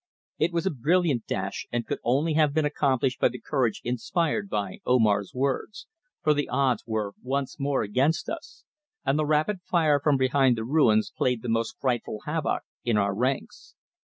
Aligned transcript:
It 0.39 0.51
was 0.51 0.65
a 0.65 0.71
brilliant 0.71 1.27
dash 1.27 1.67
and 1.71 1.85
could 1.85 1.99
only 2.03 2.33
have 2.33 2.55
been 2.55 2.65
accomplished 2.65 3.19
by 3.19 3.29
the 3.29 3.39
courage 3.39 3.81
inspired 3.83 4.49
by 4.49 4.79
Omar's 4.83 5.31
words, 5.35 5.85
for 6.23 6.33
the 6.33 6.49
odds 6.49 6.81
were 6.87 7.13
once 7.21 7.59
more 7.59 7.83
against 7.83 8.27
us, 8.27 8.63
and 9.05 9.19
the 9.19 9.27
rapid 9.27 9.59
fire 9.61 9.99
from 9.99 10.17
behind 10.17 10.57
the 10.57 10.65
ruins 10.65 11.13
played 11.15 11.43
the 11.43 11.49
most 11.49 11.75
frightful 11.79 12.21
havoc 12.25 12.63
in 12.83 12.97
our 12.97 13.13
ranks. 13.13 13.75